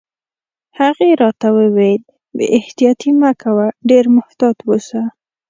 هغې 0.79 1.09
راته 1.21 1.47
وویل: 1.57 2.01
بې 2.37 2.45
احتیاطي 2.59 3.11
مه 3.21 3.31
کوه، 3.41 3.67
ډېر 3.89 4.05
محتاط 4.17 4.57
اوسه. 4.67 5.01